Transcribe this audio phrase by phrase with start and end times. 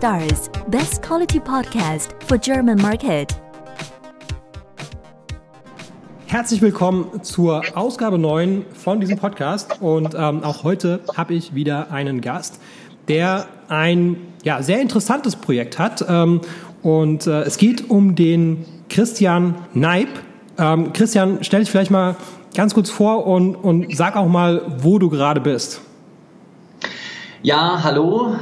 [0.00, 3.36] Stars, best quality podcast for German market.
[6.26, 11.92] Herzlich willkommen zur Ausgabe 9 von diesem Podcast und ähm, auch heute habe ich wieder
[11.92, 12.62] einen Gast,
[13.08, 16.40] der ein ja, sehr interessantes Projekt hat ähm,
[16.80, 20.08] und äh, es geht um den Christian Neib.
[20.56, 22.16] Ähm, Christian, stell dich vielleicht mal
[22.54, 25.82] ganz kurz vor und, und sag auch mal, wo du gerade bist.
[27.42, 28.34] Ja, hallo.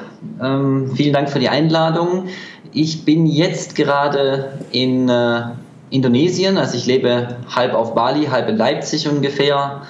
[0.42, 2.24] Ähm, vielen Dank für die Einladung.
[2.72, 5.42] Ich bin jetzt gerade in äh,
[5.90, 9.82] Indonesien, also ich lebe halb auf Bali, halb in Leipzig ungefähr.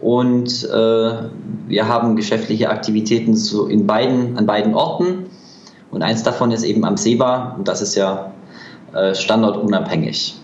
[0.00, 1.12] Und äh,
[1.68, 5.26] wir haben geschäftliche Aktivitäten so in beiden, an beiden Orten.
[5.90, 8.32] Und eins davon ist eben am Seba und das ist ja
[8.94, 10.36] äh, standortunabhängig,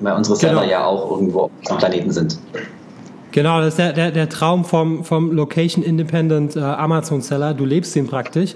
[0.00, 0.70] weil unsere Server genau.
[0.70, 2.38] ja auch irgendwo auf dem Planeten sind.
[3.36, 7.52] Genau, das ist der, der, der Traum vom, vom Location Independent äh, Amazon Seller.
[7.52, 8.54] Du lebst den praktisch.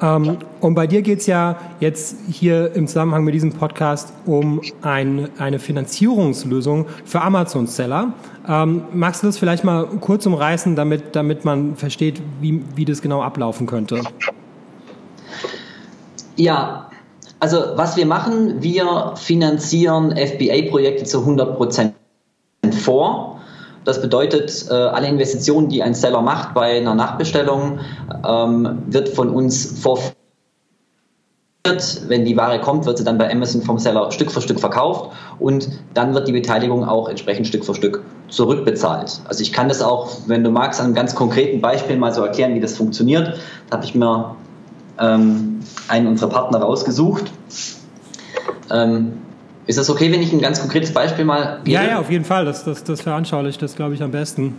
[0.00, 4.62] Ähm, und bei dir geht es ja jetzt hier im Zusammenhang mit diesem Podcast um
[4.80, 8.14] ein, eine Finanzierungslösung für Amazon Seller.
[8.48, 13.02] Ähm, magst du das vielleicht mal kurz umreißen, damit, damit man versteht, wie, wie das
[13.02, 14.00] genau ablaufen könnte?
[16.36, 16.88] Ja,
[17.40, 21.94] also was wir machen, wir finanzieren FBA-Projekte zu 100 Prozent
[22.72, 23.33] vor
[23.84, 27.80] das bedeutet, äh, alle Investitionen, die ein Seller macht bei einer Nachbestellung,
[28.26, 30.16] ähm, wird von uns vorführt.
[32.08, 35.12] Wenn die Ware kommt, wird sie dann bei Amazon vom Seller Stück für Stück verkauft
[35.38, 39.22] und dann wird die Beteiligung auch entsprechend Stück für Stück zurückbezahlt.
[39.26, 42.22] Also ich kann das auch, wenn du magst, an einem ganz konkreten Beispiel mal so
[42.22, 43.38] erklären, wie das funktioniert.
[43.70, 44.36] Da habe ich mir
[44.98, 47.32] ähm, einen unserer Partner rausgesucht.
[48.70, 49.22] Ähm,
[49.66, 51.70] ist das okay, wenn ich ein ganz konkretes Beispiel mal gebe?
[51.70, 52.44] Ja, ja, auf jeden Fall.
[52.44, 54.58] Das, das, das veranschaulicht das, glaube ich, am besten.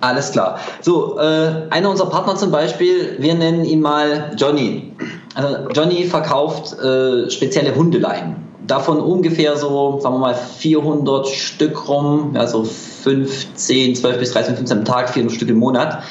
[0.00, 0.58] Alles klar.
[0.82, 4.92] So, äh, einer unserer Partner zum Beispiel, wir nennen ihn mal Johnny.
[5.34, 8.36] Also Johnny verkauft äh, spezielle Hundeleien.
[8.66, 14.78] Davon ungefähr so, sagen wir mal, 400 Stück rum, also 15, 12 bis 13, 15
[14.78, 16.02] am Tag, 400 Stück im Monat.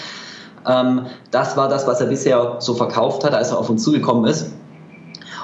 [0.68, 4.26] Ähm, das war das, was er bisher so verkauft hat, als er auf uns zugekommen
[4.26, 4.54] ist.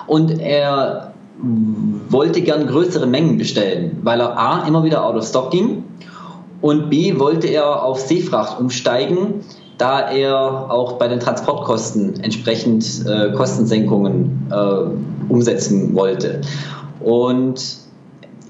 [0.07, 1.08] Und er
[1.41, 5.83] wollte gern größere Mengen bestellen, weil er A immer wieder out of stock ging
[6.61, 9.45] und B wollte er auf Seefracht umsteigen,
[9.77, 16.41] da er auch bei den Transportkosten entsprechend äh, Kostensenkungen äh, umsetzen wollte.
[16.99, 17.77] Und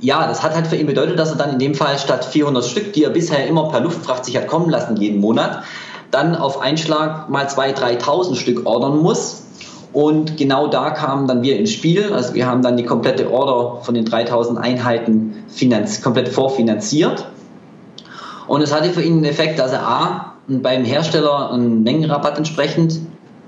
[0.02, 2.66] ja, das hat halt für ihn bedeutet, dass er dann in dem Fall statt 400
[2.66, 5.64] Stück, die er bisher immer per Luftfracht sich hat kommen lassen jeden Monat,
[6.10, 9.44] dann auf Einschlag mal 2.000, 3.000 Stück ordern muss
[9.92, 12.14] und genau da kamen dann wir ins Spiel.
[12.14, 15.44] Also wir haben dann die komplette Order von den 3000 Einheiten
[16.04, 17.28] komplett vorfinanziert.
[18.48, 23.00] Und es hatte für ihn den Effekt, dass er A, beim Hersteller einen Mengenrabatt entsprechend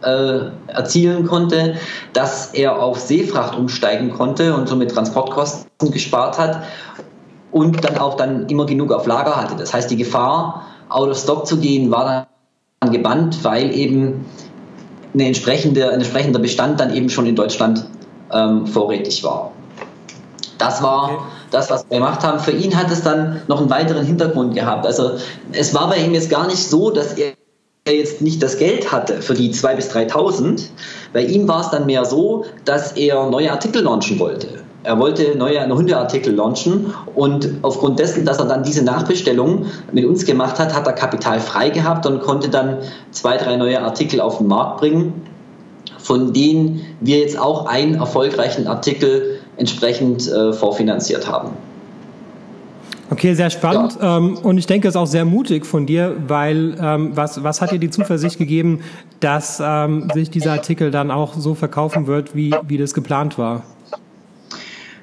[0.04, 1.76] äh, erzielen konnte,
[2.14, 6.64] dass er auf Seefracht umsteigen konnte und somit Transportkosten gespart hat
[7.52, 9.56] und dann auch dann immer genug auf Lager hatte.
[9.56, 12.28] Das heißt, die Gefahr, out of stock zu gehen, war
[12.80, 14.26] dann gebannt, weil eben
[15.14, 17.86] eine entsprechende, ein entsprechender Bestand dann eben schon in Deutschland
[18.32, 19.52] ähm, vorrätig war.
[20.58, 21.18] Das war okay.
[21.52, 22.40] das, was wir gemacht haben.
[22.40, 24.86] Für ihn hat es dann noch einen weiteren Hintergrund gehabt.
[24.86, 25.14] Also
[25.52, 27.34] es war bei ihm jetzt gar nicht so, dass er
[27.88, 30.64] jetzt nicht das Geld hatte für die 2.000 bis 3.000.
[31.14, 34.62] Bei ihm war es dann mehr so, dass er neue Artikel launchen wollte.
[34.84, 40.26] Er wollte neue Hundeartikel launchen und aufgrund dessen, dass er dann diese Nachbestellung mit uns
[40.26, 42.78] gemacht hat, hat er Kapital frei gehabt und konnte dann
[43.12, 45.14] zwei, drei neue Artikel auf den Markt bringen,
[46.00, 51.52] von denen wir jetzt auch einen erfolgreichen Artikel entsprechend äh, vorfinanziert haben.
[53.12, 53.98] Okay, sehr spannend.
[54.02, 54.18] Ja.
[54.18, 57.62] Ähm, und ich denke, es ist auch sehr mutig von dir, weil ähm, was, was
[57.62, 58.80] hat dir die Zuversicht gegeben,
[59.20, 63.64] dass ähm, sich dieser Artikel dann auch so verkaufen wird, wie, wie das geplant war?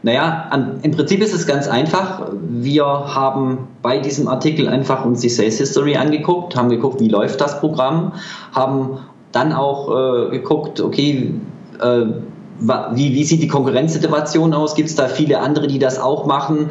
[0.02, 2.30] Naja, an, im Prinzip ist es ganz einfach.
[2.40, 7.40] Wir haben bei diesem Artikel einfach uns die Sales History angeguckt, haben geguckt, wie läuft
[7.40, 8.12] das Programm,
[8.52, 8.98] haben
[9.32, 11.34] dann auch äh, geguckt, okay,
[11.80, 12.04] äh,
[12.60, 14.74] wie, wie sieht die Konkurrenzsituation aus?
[14.74, 16.70] Gibt es da viele andere, die das auch machen?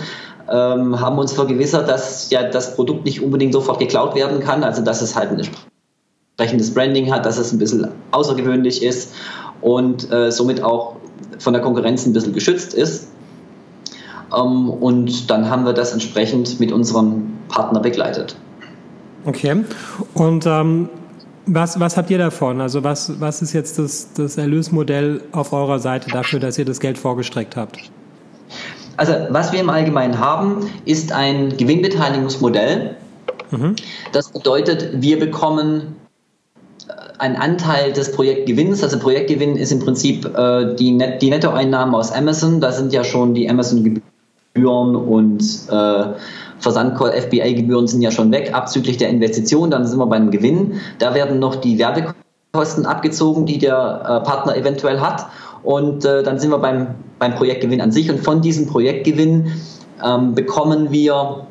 [0.50, 4.82] Ähm, haben uns vergewissert, dass ja das Produkt nicht unbedingt sofort geklaut werden kann, also
[4.82, 9.14] dass es halt ein entsprechendes Branding hat, dass es ein bisschen außergewöhnlich ist
[9.62, 10.96] und äh, somit auch
[11.40, 13.10] von der Konkurrenz ein bisschen geschützt ist.
[14.36, 18.36] Ähm, und dann haben wir das entsprechend mit unserem Partner begleitet.
[19.26, 19.64] Okay.
[20.14, 20.90] Und ähm,
[21.46, 22.62] was, was habt ihr davon?
[22.62, 26.80] Also was, was ist jetzt das, das Erlösmodell auf eurer Seite dafür, dass ihr das
[26.80, 27.78] Geld vorgestreckt habt?
[28.98, 32.96] Also was wir im Allgemeinen haben, ist ein Gewinnbeteiligungsmodell.
[33.52, 33.76] Mhm.
[34.12, 35.96] Das bedeutet, wir bekommen
[37.18, 38.84] ein Anteil des Projektgewinns.
[38.84, 42.60] Also Projektgewinn ist im Prinzip äh, die, Net die Nettoeinnahmen aus Amazon.
[42.60, 44.04] Da sind ja schon die Amazon-Gebühren
[44.66, 46.04] und äh,
[46.60, 49.72] Versandcall, FBA-Gebühren sind ja schon weg, abzüglich der Investition.
[49.72, 50.80] Dann sind wir beim Gewinn.
[51.00, 55.28] Da werden noch die Werbekosten abgezogen, die der äh, Partner eventuell hat.
[55.64, 58.10] Und äh, dann sind wir beim, beim Projektgewinn an sich.
[58.10, 59.52] Und von diesem Projektgewinn
[60.04, 61.48] ähm, bekommen wir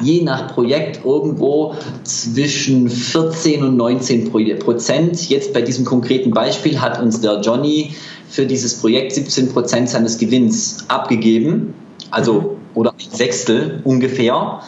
[0.00, 1.74] je nach Projekt irgendwo
[2.04, 5.28] zwischen 14 und 19 Prozent.
[5.28, 7.94] Jetzt bei diesem konkreten Beispiel hat uns der Johnny
[8.28, 11.74] für dieses Projekt 17 Prozent seines Gewinns abgegeben,
[12.14, 14.60] also oder ein Sechstel ungefähr.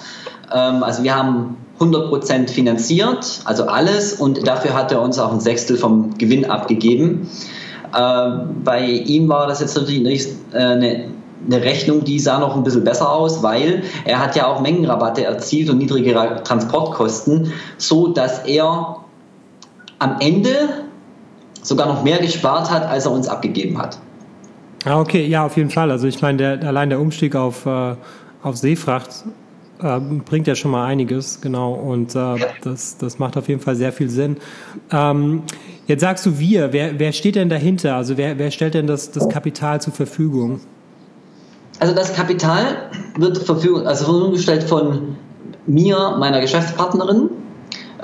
[0.54, 5.32] Ähm, also wir haben 100 Prozent finanziert, also alles, und dafür hat er uns auch
[5.32, 7.28] ein Sechstel vom Gewinn abgegeben.
[7.98, 11.04] Ähm, bei ihm war das jetzt natürlich äh, eine
[11.44, 15.24] eine Rechnung, die sah noch ein bisschen besser aus, weil er hat ja auch Mengenrabatte
[15.24, 18.96] erzielt und niedrigere Transportkosten, so dass er
[19.98, 20.54] am Ende
[21.62, 23.98] sogar noch mehr gespart hat, als er uns abgegeben hat.
[24.86, 25.90] Ah, okay, ja, auf jeden Fall.
[25.90, 27.96] Also ich meine, der, allein der Umstieg auf, äh,
[28.44, 29.24] auf Seefracht
[29.82, 31.74] äh, bringt ja schon mal einiges, genau.
[31.74, 32.36] Und äh, ja.
[32.62, 34.36] das, das macht auf jeden Fall sehr viel Sinn.
[34.92, 35.42] Ähm,
[35.88, 37.96] jetzt sagst du wir, wer, wer steht denn dahinter?
[37.96, 40.60] Also wer, wer stellt denn das, das Kapital zur Verfügung?
[41.80, 45.16] Also das Kapital wird Verfügung, also Verfügung gestellt von
[45.66, 47.28] mir, meiner Geschäftspartnerin.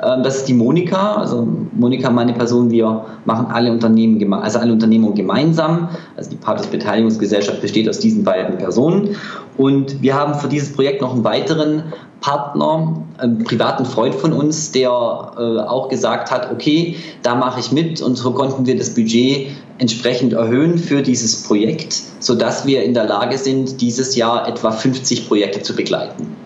[0.00, 1.16] Ähm, das ist die Monika.
[1.16, 5.88] Also Monika, meine Person, wir machen alle Unternehmen, also alle Unternehmungen gemeinsam.
[6.16, 9.16] Also die Partners Beteiligungsgesellschaft besteht aus diesen beiden Personen.
[9.58, 11.82] Und wir haben für dieses Projekt noch einen weiteren
[12.20, 17.72] Partner, einen privaten Freund von uns, der äh, auch gesagt hat, okay, da mache ich
[17.72, 19.48] mit und so konnten wir das Budget
[19.78, 25.26] entsprechend erhöhen für dieses Projekt, sodass wir in der Lage sind, dieses Jahr etwa 50
[25.26, 26.36] Projekte zu begleiten.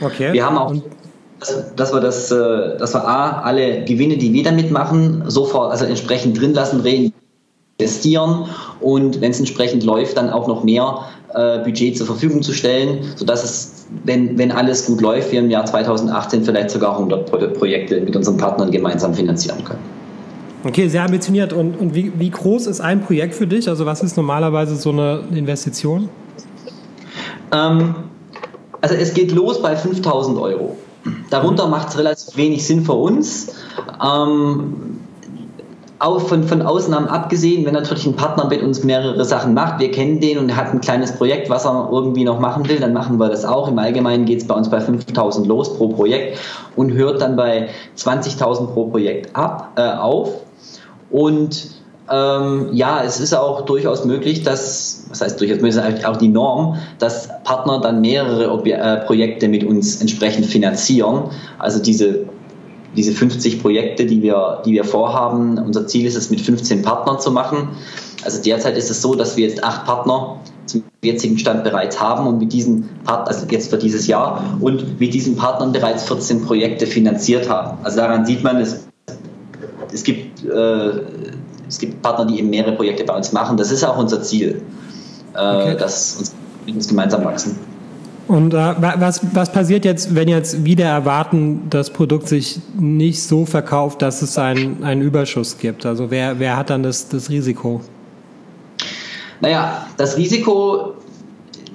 [0.00, 0.32] Okay.
[0.32, 0.72] Wir haben auch
[1.76, 5.84] dass wir das, äh, dass wir A, alle Gewinne, die wir damit machen, sofort, also
[5.84, 8.46] entsprechend drin lassen, reinvestieren
[8.80, 13.04] und wenn es entsprechend läuft, dann auch noch mehr äh, Budget zur Verfügung zu stellen,
[13.16, 17.26] sodass es wenn, wenn alles gut läuft, wir im Jahr 2018 vielleicht sogar 100
[17.58, 19.80] Projekte mit unseren Partnern gemeinsam finanzieren können.
[20.64, 21.52] Okay, sehr ambitioniert.
[21.52, 23.68] Und, und wie, wie groß ist ein Projekt für dich?
[23.68, 26.08] Also was ist normalerweise so eine Investition?
[27.52, 27.94] Ähm,
[28.80, 30.76] also es geht los bei 5000 Euro.
[31.30, 33.54] Darunter macht es relativ wenig Sinn für uns.
[34.04, 35.00] Ähm,
[36.00, 39.90] auch von, von Ausnahmen abgesehen, wenn natürlich ein Partner mit uns mehrere Sachen macht, wir
[39.90, 42.94] kennen den und er hat ein kleines Projekt, was er irgendwie noch machen will, dann
[42.94, 43.68] machen wir das auch.
[43.68, 46.38] Im Allgemeinen geht es bei uns bei 5000 los pro Projekt
[46.74, 47.68] und hört dann bei
[47.98, 50.32] 20.000 pro Projekt ab, äh, auf.
[51.10, 51.79] Und
[52.10, 56.78] ähm, ja, es ist auch durchaus möglich, dass, was heißt durchaus möglich, auch die Norm,
[56.98, 61.30] dass Partner dann mehrere Obje äh, Projekte mit uns entsprechend finanzieren.
[61.58, 62.26] Also diese
[62.96, 67.20] diese 50 Projekte, die wir, die wir vorhaben, unser Ziel ist es, mit 15 Partnern
[67.20, 67.68] zu machen.
[68.24, 72.26] Also derzeit ist es so, dass wir jetzt acht Partner zum jetzigen Stand bereits haben
[72.26, 76.42] und mit diesen Partnern, also jetzt für dieses Jahr, und mit diesen Partnern bereits 14
[76.44, 77.78] Projekte finanziert haben.
[77.82, 78.88] Also daran sieht man, es,
[79.92, 80.90] es, gibt, äh,
[81.68, 83.56] es gibt Partner, die eben mehrere Projekte bei uns machen.
[83.56, 84.62] Das ist auch unser Ziel,
[85.34, 85.76] äh, okay.
[85.76, 86.34] dass uns
[86.66, 87.58] mit uns gemeinsam wachsen.
[88.28, 93.44] Und äh, was, was passiert jetzt, wenn jetzt wieder erwarten, das Produkt sich nicht so
[93.44, 95.84] verkauft, dass es einen, einen Überschuss gibt?
[95.84, 97.80] Also wer, wer hat dann das, das Risiko?
[99.40, 100.94] Naja, das Risiko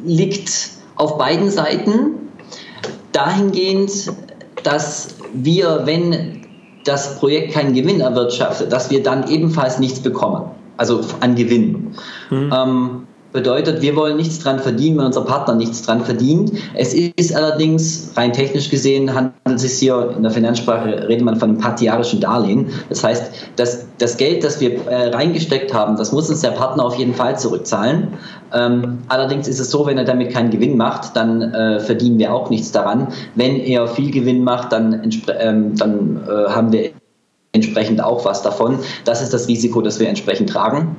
[0.05, 0.51] liegt
[0.95, 2.11] auf beiden Seiten
[3.11, 4.13] dahingehend,
[4.63, 6.44] dass wir, wenn
[6.85, 11.95] das Projekt keinen Gewinn erwirtschaftet, dass wir dann ebenfalls nichts bekommen, also an Gewinn.
[12.29, 12.53] Mhm.
[12.53, 16.53] Ähm, Bedeutet, wir wollen nichts dran verdienen, wenn unser Partner nichts dran verdient.
[16.73, 21.35] Es ist allerdings, rein technisch gesehen, handelt es sich hier, in der Finanzsprache redet man
[21.35, 22.69] von einem partiarischen Darlehen.
[22.87, 26.85] Das heißt, das, das Geld, das wir äh, reingesteckt haben, das muss uns der Partner
[26.85, 28.13] auf jeden Fall zurückzahlen.
[28.53, 32.33] Ähm, allerdings ist es so, wenn er damit keinen Gewinn macht, dann äh, verdienen wir
[32.33, 33.09] auch nichts daran.
[33.35, 36.91] Wenn er viel Gewinn macht, dann, ähm, dann äh, haben wir
[37.51, 38.79] entsprechend auch was davon.
[39.03, 40.95] Das ist das Risiko, das wir entsprechend tragen.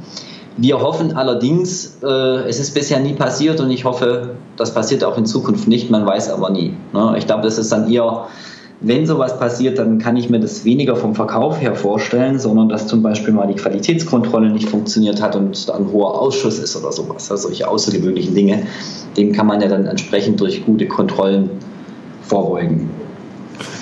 [0.58, 5.18] Wir hoffen allerdings, äh, es ist bisher nie passiert und ich hoffe, das passiert auch
[5.18, 6.72] in Zukunft nicht, man weiß aber nie.
[6.94, 7.14] Ne?
[7.18, 8.26] Ich glaube, das ist dann eher,
[8.80, 12.86] wenn sowas passiert, dann kann ich mir das weniger vom Verkauf her vorstellen, sondern dass
[12.86, 17.30] zum Beispiel mal die Qualitätskontrolle nicht funktioniert hat und ein hoher Ausschuss ist oder sowas.
[17.30, 18.66] Also solche außergewöhnlichen Dinge,
[19.16, 21.50] dem kann man ja dann entsprechend durch gute Kontrollen
[22.22, 22.88] vorbeugen.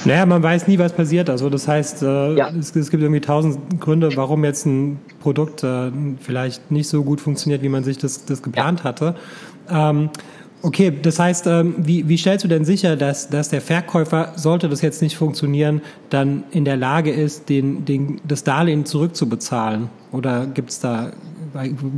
[0.05, 1.31] Naja, man weiß nie, was passiert.
[1.31, 2.49] Also das heißt, äh, ja.
[2.51, 7.21] es, es, gibt irgendwie tausend Gründe, warum jetzt ein Produkt äh, vielleicht nicht so gut
[7.21, 8.85] funktioniert, wie man sich das, das geplant ja.
[8.85, 9.15] hatte.
[9.71, 10.11] Ähm,
[10.65, 14.71] Okay, das heißt, ähm, wie, wie stellst du denn sicher, dass, dass der Verkäufer, sollte
[14.71, 19.91] das jetzt nicht funktionieren, dann in der Lage ist, den, den, das Darlehen zurückzubezahlen?
[20.11, 21.11] Oder gibt es da,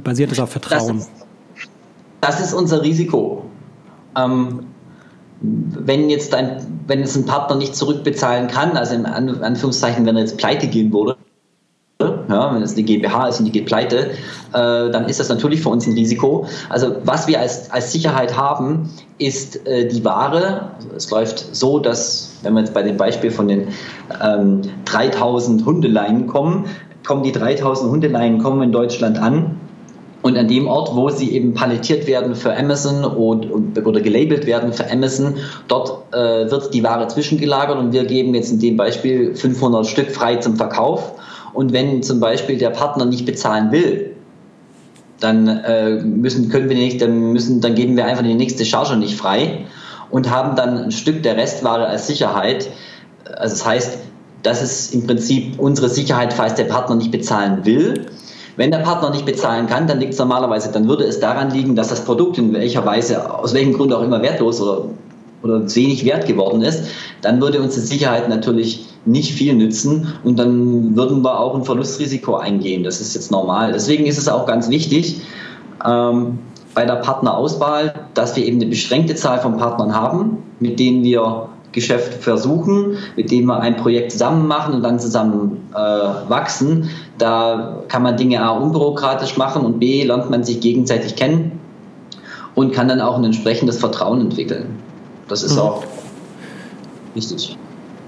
[0.02, 0.96] basiert das auf Vertrauen?
[0.96, 1.70] Das ist,
[2.20, 3.44] das ist unser Risiko.
[4.18, 4.66] Ähm,
[5.40, 10.22] wenn jetzt ein, wenn es ein Partner nicht zurückbezahlen kann, also in Anführungszeichen, wenn er
[10.22, 11.16] jetzt pleite gehen würde,
[12.28, 14.10] ja, wenn es eine GmbH ist und die geht pleite,
[14.52, 16.46] äh, dann ist das natürlich für uns ein Risiko.
[16.68, 20.72] Also was wir als, als Sicherheit haben, ist äh, die Ware.
[20.94, 23.68] Es läuft so, dass, wenn wir jetzt bei dem Beispiel von den
[24.22, 26.66] ähm, 3000 Hundeleinen kommen,
[27.06, 29.58] kommen die 3000 Hundeleinen kommen in Deutschland an.
[30.26, 33.48] Und an dem Ort, wo sie eben palettiert werden für Amazon und,
[33.86, 35.36] oder gelabelt werden für Amazon,
[35.68, 40.10] dort äh, wird die Ware zwischengelagert und wir geben jetzt in dem Beispiel 500 Stück
[40.10, 41.12] frei zum Verkauf.
[41.54, 44.16] Und wenn zum Beispiel der Partner nicht bezahlen will,
[45.20, 48.96] dann äh, müssen, können wir nicht, dann müssen, dann geben wir einfach die nächste Charge
[48.96, 49.66] nicht frei
[50.10, 52.68] und haben dann ein Stück der Restware als Sicherheit.
[53.36, 53.98] Also das heißt,
[54.42, 58.06] das ist im Prinzip unsere Sicherheit, falls der Partner nicht bezahlen will.
[58.56, 61.76] Wenn der Partner nicht bezahlen kann, dann liegt es normalerweise, dann würde es daran liegen,
[61.76, 64.86] dass das Produkt in welcher Weise, aus welchem Grund auch immer wertlos oder,
[65.42, 66.84] oder wenig wert geworden ist,
[67.20, 71.64] dann würde uns die Sicherheit natürlich nicht viel nützen und dann würden wir auch ein
[71.64, 72.82] Verlustrisiko eingehen.
[72.82, 73.72] Das ist jetzt normal.
[73.72, 75.20] Deswegen ist es auch ganz wichtig
[75.86, 76.38] ähm,
[76.74, 81.48] bei der Partnerauswahl, dass wir eben eine beschränkte Zahl von Partnern haben, mit denen wir
[81.76, 86.88] Geschäft versuchen, mit denen wir ein Projekt zusammen machen und dann zusammen äh, wachsen.
[87.18, 91.60] Da kann man Dinge A unbürokratisch machen und B lernt man sich gegenseitig kennen
[92.54, 94.80] und kann dann auch ein entsprechendes Vertrauen entwickeln.
[95.28, 95.60] Das ist mhm.
[95.60, 95.84] auch
[97.14, 97.56] wichtig.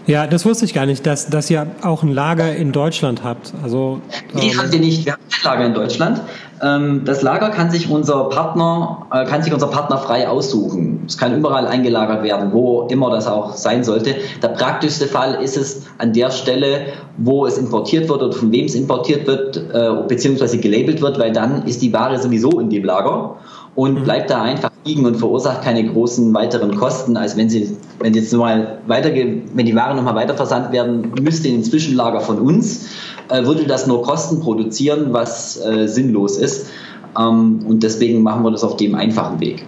[0.07, 3.53] Ja, das wusste ich gar nicht, dass, dass ihr auch ein Lager in Deutschland habt.
[3.63, 4.01] Also,
[4.33, 5.05] nee, ähm, haben wir nicht.
[5.05, 6.23] Wir haben kein Lager in Deutschland.
[6.63, 11.05] Ähm, das Lager kann sich unser Partner, äh, kann sich unser Partner frei aussuchen.
[11.07, 14.17] Es kann überall eingelagert werden, wo immer das auch sein sollte.
[14.43, 16.87] Der praktischste Fall ist es an der Stelle,
[17.17, 21.33] wo es importiert wird oder von wem es importiert wird, äh, beziehungsweise gelabelt wird, weil
[21.33, 23.37] dann ist die Ware sowieso in dem Lager
[23.75, 24.05] und mhm.
[24.05, 28.33] bleibt da einfach liegen und verursacht keine großen weiteren Kosten, als wenn sie, wenn jetzt
[28.33, 32.89] mal weiter, wenn die Ware nochmal weiter versandt werden müsste in den Zwischenlager von uns,
[33.29, 36.71] äh, würde das nur Kosten produzieren, was äh, sinnlos ist.
[37.19, 39.65] Ähm, und deswegen machen wir das auf dem einfachen Weg.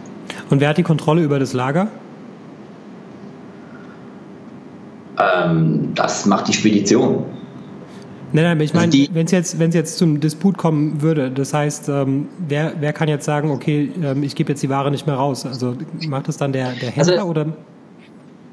[0.51, 1.89] Und wer hat die Kontrolle über das Lager?
[5.19, 7.25] Ähm, das macht die Spedition.
[8.33, 11.89] Nein, nein, ich meine, also wenn es jetzt, jetzt zum Disput kommen würde, das heißt,
[11.89, 15.17] ähm, wer, wer kann jetzt sagen, okay, ähm, ich gebe jetzt die Ware nicht mehr
[15.17, 15.45] raus?
[15.45, 15.75] Also
[16.09, 17.47] macht das dann der, der Händler also, oder?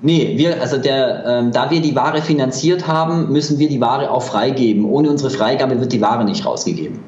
[0.02, 4.12] Nee, wir, also der, ähm, da wir die Ware finanziert haben, müssen wir die Ware
[4.12, 4.86] auch freigeben.
[4.86, 7.00] Ohne unsere Freigabe wird die Ware nicht rausgegeben.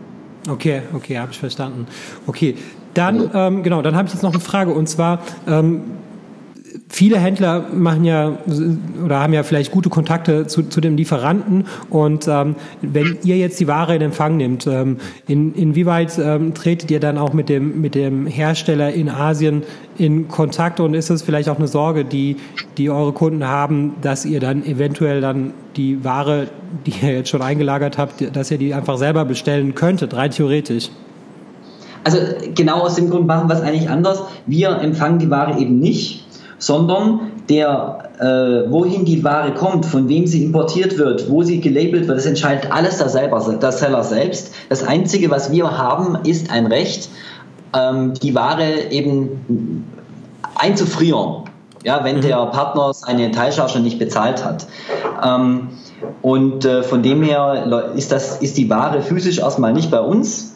[0.49, 1.85] Okay, okay, habe ich verstanden.
[2.25, 2.55] Okay,
[2.95, 5.81] dann, ähm, genau, dann habe ich jetzt noch eine Frage und zwar, ähm,
[6.91, 8.37] viele Händler machen ja
[9.05, 13.59] oder haben ja vielleicht gute Kontakte zu, zu dem Lieferanten und ähm, wenn ihr jetzt
[13.59, 17.79] die Ware in Empfang nehmt, ähm, in, inwieweit ähm, tretet ihr dann auch mit dem,
[17.79, 19.63] mit dem Hersteller in Asien
[19.99, 22.37] in Kontakt und ist es vielleicht auch eine Sorge, die,
[22.77, 26.47] die eure Kunden haben, dass ihr dann eventuell dann die Ware,
[26.87, 30.89] die ihr jetzt schon eingelagert habt, dass ihr die einfach selber bestellen könntet, rein theoretisch?
[32.03, 32.17] Also
[32.55, 34.23] genau aus dem Grund machen wir es eigentlich anders.
[34.47, 36.28] Wir empfangen die Ware eben nicht
[36.59, 42.07] sondern der, äh, wohin die Ware kommt, von wem sie importiert wird, wo sie gelabelt
[42.07, 44.53] wird, das entscheidet alles der, selber, der Seller selbst.
[44.67, 47.09] Das Einzige, was wir haben, ist ein Recht,
[47.73, 49.85] ähm, die Ware eben
[50.55, 51.45] einzufrieren,
[51.83, 52.21] ja, wenn mhm.
[52.21, 54.67] der Partner seine Teilcharge nicht bezahlt hat.
[55.23, 55.69] Ähm,
[56.21, 60.48] und äh, von dem her ist, das, ist die Ware physisch erstmal nicht bei uns,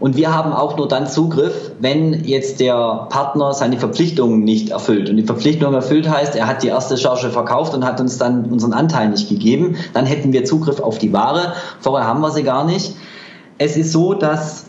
[0.00, 5.08] und wir haben auch nur dann Zugriff, wenn jetzt der Partner seine Verpflichtungen nicht erfüllt.
[5.08, 8.46] Und die Verpflichtung erfüllt heißt, er hat die erste Charge verkauft und hat uns dann
[8.46, 9.76] unseren Anteil nicht gegeben.
[9.92, 11.54] Dann hätten wir Zugriff auf die Ware.
[11.80, 12.96] Vorher haben wir sie gar nicht.
[13.58, 14.66] Es ist so, dass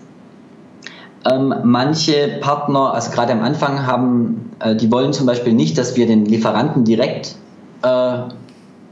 [1.30, 5.96] ähm, manche Partner, also gerade am Anfang haben, äh, die wollen zum Beispiel nicht, dass
[5.96, 7.36] wir den Lieferanten direkt
[7.82, 8.18] äh,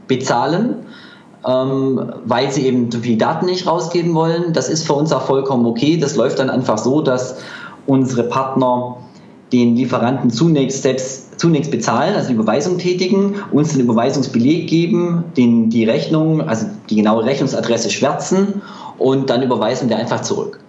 [0.08, 0.86] bezahlen,
[1.46, 4.52] ähm, weil sie eben zu viele Daten nicht rausgeben wollen.
[4.52, 5.96] Das ist für uns auch vollkommen okay.
[5.96, 7.36] Das läuft dann einfach so, dass
[7.86, 8.96] unsere Partner
[9.52, 15.68] den Lieferanten zunächst selbst zunächst bezahlen, also die Überweisung tätigen, uns den Überweisungsbeleg geben, den,
[15.68, 18.62] die Rechnung, also die genaue Rechnungsadresse schwärzen
[18.98, 20.60] und dann überweisen wir einfach zurück.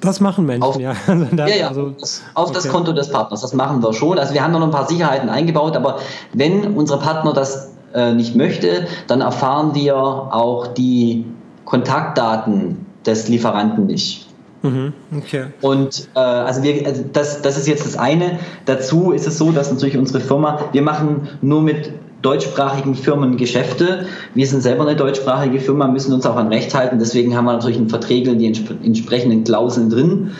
[0.00, 0.92] Das machen Menschen, auf, ja.
[1.06, 1.68] Also das, ja, ja.
[1.68, 1.94] Also,
[2.34, 2.54] auf okay.
[2.54, 3.40] das Konto des Partners.
[3.40, 4.18] Das machen wir schon.
[4.18, 5.98] Also wir haben noch ein paar Sicherheiten eingebaut, aber
[6.32, 11.24] wenn unsere Partner das äh, nicht möchte, dann erfahren wir auch die
[11.64, 14.26] Kontaktdaten des Lieferanten nicht.
[14.62, 15.46] Mhm, okay.
[15.62, 18.38] Und äh, also wir, also das, das ist jetzt das eine.
[18.66, 21.90] Dazu ist es so, dass natürlich unsere Firma, wir machen nur mit
[22.22, 24.06] deutschsprachigen Firmen Geschäfte.
[24.34, 26.98] Wir sind selber eine deutschsprachige Firma, müssen uns auch an Recht halten.
[26.98, 30.32] Deswegen haben wir natürlich in Verträgen die entsprechenden Klauseln drin,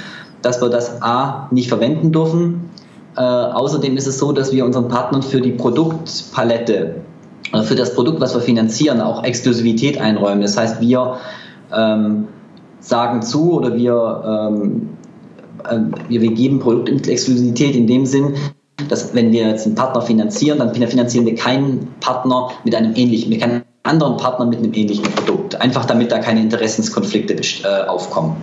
[0.42, 2.70] dass wir das A nicht verwenden dürfen.
[3.16, 6.96] Äh, außerdem ist es so, dass wir unseren Partnern für die Produktpalette,
[7.65, 10.43] für das Produkt, was wir finanzieren, auch Exklusivität einräumen.
[10.43, 11.19] Das heißt, wir
[11.75, 12.29] ähm,
[12.81, 14.88] sagen zu oder wir, ähm,
[15.69, 18.35] äh, wir, wir geben Produktexklusivität in dem Sinn,
[18.88, 23.31] dass wenn wir jetzt einen Partner finanzieren, dann finanzieren wir keinen Partner mit einem ähnlichen,
[23.31, 25.61] wir keinen anderen Partner mit einem ähnlichen Produkt.
[25.61, 28.37] Einfach damit da keine Interessenskonflikte äh, aufkommen.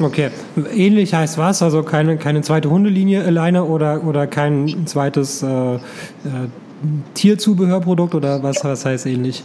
[0.00, 0.30] Okay,
[0.74, 1.62] ähnlich heißt was?
[1.62, 5.78] Also keine, keine zweite Hundelinie alleine oder, oder kein zweites äh, äh,
[7.14, 9.42] Tierzubehörprodukt oder was, was heißt ähnlich?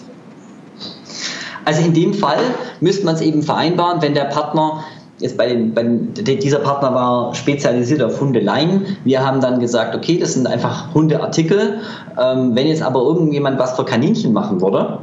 [1.65, 2.39] Also in dem Fall
[2.79, 4.84] müsste man es eben vereinbaren, wenn der Partner
[5.19, 8.98] jetzt bei, den, bei den, dieser Partner war spezialisiert auf Hundeleien.
[9.03, 11.79] Wir haben dann gesagt, okay, das sind einfach Hundeartikel.
[12.19, 15.00] Ähm, wenn jetzt aber irgendjemand was für Kaninchen machen würde,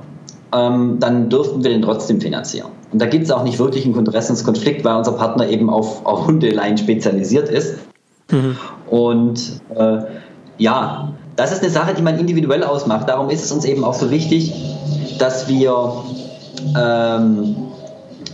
[0.53, 2.69] ähm, dann dürften wir den trotzdem finanzieren.
[2.93, 6.27] Und da gibt es auch nicht wirklich einen Interessenskonflikt, weil unser Partner eben auf, auf
[6.27, 7.77] Hundeleien spezialisiert ist.
[8.31, 8.57] Mhm.
[8.89, 9.99] Und äh,
[10.59, 13.09] ja, das ist eine Sache, die man individuell ausmacht.
[13.09, 14.53] Darum ist es uns eben auch so wichtig,
[15.19, 16.03] dass wir
[16.77, 17.57] ähm,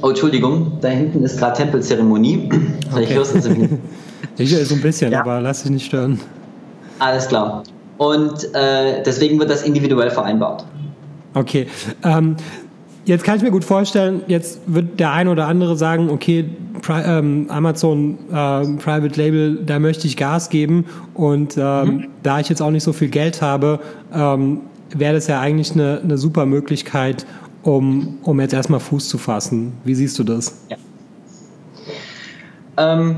[0.02, 2.48] Oh, Entschuldigung, da hinten ist gerade Tempelzeremonie.
[2.92, 3.02] Okay.
[3.08, 3.34] Ich höre es
[4.64, 5.20] Ich so ein bisschen, ja.
[5.20, 6.20] aber lass dich nicht stören.
[6.98, 7.62] Alles klar.
[7.98, 10.64] Und äh, deswegen wird das individuell vereinbart.
[11.34, 11.68] Okay.
[12.02, 12.36] Ähm,
[13.04, 16.50] jetzt kann ich mir gut vorstellen, jetzt wird der eine oder andere sagen, okay,
[16.88, 20.86] Amazon äh, Private Label, da möchte ich Gas geben.
[21.14, 22.06] Und ähm, mhm.
[22.22, 23.80] da ich jetzt auch nicht so viel Geld habe,
[24.12, 24.60] ähm,
[24.90, 27.26] wäre das ja eigentlich eine, eine super Möglichkeit,
[27.62, 29.72] um, um jetzt erstmal Fuß zu fassen.
[29.84, 30.64] Wie siehst du das?
[30.68, 30.76] Ja.
[32.76, 33.16] Ähm,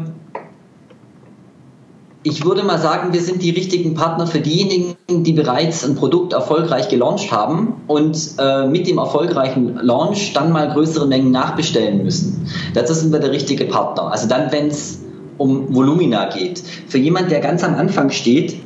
[2.27, 6.33] ich würde mal sagen, wir sind die richtigen Partner für diejenigen, die bereits ein Produkt
[6.33, 12.47] erfolgreich gelauncht haben und äh, mit dem erfolgreichen Launch dann mal größere Mengen nachbestellen müssen.
[12.73, 14.11] Dazu sind wir der richtige Partner.
[14.11, 15.01] Also dann, wenn es
[15.37, 16.63] um Volumina geht.
[16.89, 18.57] Für jemand, der ganz am Anfang steht,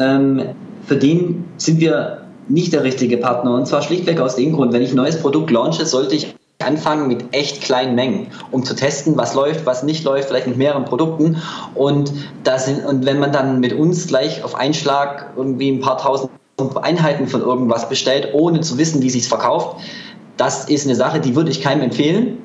[0.00, 0.42] ähm,
[0.86, 3.54] für den sind wir nicht der richtige Partner.
[3.54, 7.08] Und zwar schlichtweg aus dem Grund, wenn ich ein neues Produkt launche, sollte ich anfangen
[7.08, 10.84] mit echt kleinen Mengen, um zu testen, was läuft, was nicht läuft, vielleicht mit mehreren
[10.84, 11.42] Produkten.
[11.74, 12.12] Und,
[12.44, 15.98] das sind, und wenn man dann mit uns gleich auf einen Schlag irgendwie ein paar
[15.98, 16.30] tausend
[16.82, 19.80] Einheiten von irgendwas bestellt, ohne zu wissen, wie sich verkauft,
[20.36, 22.38] das ist eine Sache, die würde ich keinem empfehlen.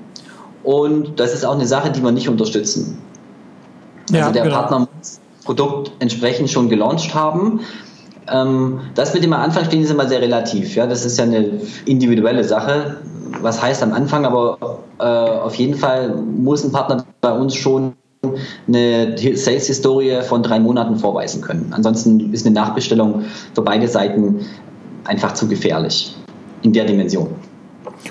[0.63, 2.97] Und das ist auch eine Sache, die wir nicht unterstützen.
[4.11, 4.55] Also ja, der genau.
[4.55, 7.61] Partner muss das Produkt entsprechend schon gelauncht haben.
[8.31, 10.75] Ähm, das mit dem am Anfang stehen ist immer sehr relativ.
[10.75, 10.87] Ja?
[10.87, 12.97] Das ist ja eine individuelle Sache.
[13.41, 17.93] Was heißt am Anfang, aber äh, auf jeden Fall muss ein Partner bei uns schon
[18.67, 21.71] eine Sales-Historie von drei Monaten vorweisen können.
[21.71, 24.39] Ansonsten ist eine Nachbestellung für beide Seiten
[25.03, 26.15] einfach zu gefährlich
[26.63, 27.29] in der Dimension.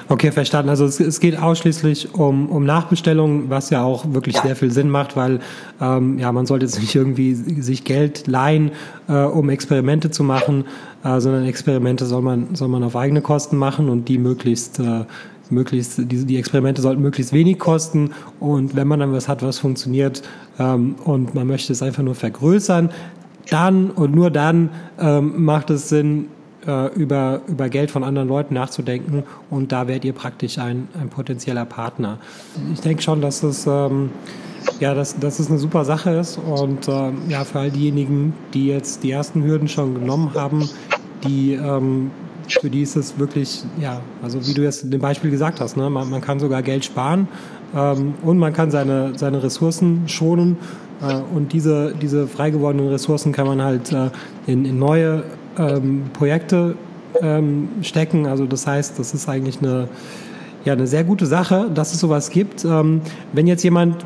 [0.09, 0.69] Okay, verstanden.
[0.69, 4.43] Also es, es, geht ausschließlich um, um Nachbestellungen, was ja auch wirklich ja.
[4.43, 5.41] sehr viel Sinn macht, weil
[5.81, 8.73] ähm, ja man sollte jetzt nicht irgendwie sich Geld leihen,
[9.09, 10.65] äh, um Experimente zu machen,
[11.05, 15.05] äh, sondern Experimente soll man soll man auf eigene Kosten machen und die möglichst äh,
[15.51, 19.59] möglichst die, die Experimente sollten möglichst wenig kosten und wenn man dann was hat, was
[19.59, 20.23] funktioniert
[20.59, 22.91] ähm, und man möchte es einfach nur vergrößern,
[23.51, 26.29] dann und nur dann ähm, macht es Sinn,
[26.67, 31.09] äh, über, über Geld von anderen Leuten nachzudenken und da werdet ihr praktisch ein, ein
[31.09, 32.19] potenzieller Partner.
[32.73, 34.11] Ich denke schon, dass es, ähm,
[34.81, 38.67] ja, dass, dass es eine super Sache ist und äh, ja, für all diejenigen, die
[38.67, 40.69] jetzt die ersten Hürden schon genommen haben,
[41.25, 42.11] die ähm,
[42.49, 45.77] für die ist es wirklich, ja, also wie du jetzt in dem Beispiel gesagt hast,
[45.77, 47.29] ne, man, man kann sogar Geld sparen
[47.75, 50.57] ähm, und man kann seine, seine Ressourcen schonen
[51.01, 54.11] äh, und diese, diese frei Ressourcen kann man halt äh,
[54.47, 55.25] in, in neue
[55.59, 56.77] ähm, Projekte
[57.21, 58.27] ähm, stecken.
[58.27, 59.89] Also das heißt, das ist eigentlich eine,
[60.65, 62.65] ja, eine sehr gute Sache, dass es sowas gibt.
[62.65, 63.01] Ähm,
[63.33, 64.05] wenn jetzt jemand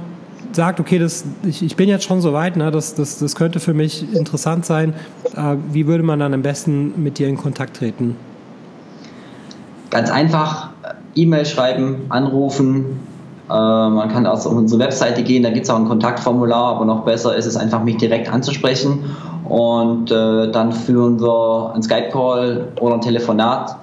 [0.52, 3.60] sagt, okay, das, ich, ich bin jetzt schon so weit, ne, das, das, das könnte
[3.60, 4.94] für mich interessant sein,
[5.36, 8.16] äh, wie würde man dann am besten mit dir in Kontakt treten?
[9.90, 10.70] Ganz einfach,
[11.14, 13.00] E-Mail schreiben, anrufen,
[13.48, 16.84] äh, man kann auch auf unsere Webseite gehen, da gibt es auch ein Kontaktformular, aber
[16.84, 19.04] noch besser ist es einfach, mich direkt anzusprechen
[19.44, 23.76] und äh, dann führen wir einen Skype-Call oder ein Telefonat,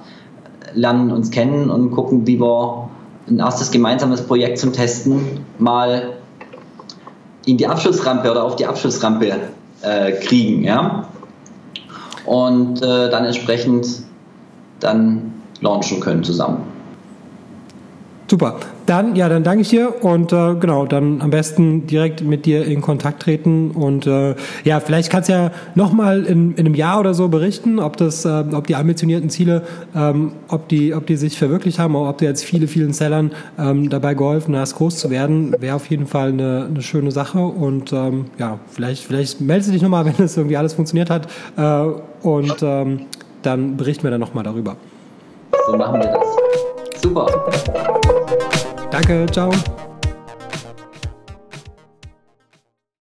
[0.74, 2.88] lernen uns kennen und gucken, wie wir
[3.28, 6.14] ein erstes gemeinsames Projekt zum Testen mal
[7.44, 9.32] in die Abschussrampe oder auf die Abschussrampe
[9.82, 10.64] äh, kriegen.
[10.64, 11.08] Ja?
[12.24, 13.86] Und äh, dann entsprechend
[14.80, 16.75] dann launchen können zusammen.
[18.28, 18.56] Super.
[18.86, 22.64] Dann, ja, dann danke ich dir und äh, genau, dann am besten direkt mit dir
[22.64, 24.34] in Kontakt treten und äh,
[24.64, 28.24] ja, vielleicht kannst du ja nochmal in, in einem Jahr oder so berichten, ob das,
[28.24, 29.62] äh, ob die ambitionierten Ziele,
[29.94, 33.32] ähm, ob die, ob die sich verwirklicht haben, oder ob du jetzt viele, vielen Sellern
[33.58, 37.38] ähm, dabei geholfen hast, groß zu werden, wäre auf jeden Fall eine, eine schöne Sache
[37.38, 41.28] und ähm, ja, vielleicht, vielleicht meldest du dich nochmal, wenn das irgendwie alles funktioniert hat
[41.56, 43.02] äh, und ähm,
[43.42, 44.76] dann berichten wir dann nochmal darüber.
[45.68, 46.46] So machen wir das.
[47.02, 47.26] Super.
[48.96, 49.50] Danke, ciao.